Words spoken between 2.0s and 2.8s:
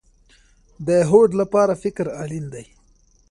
اړین دی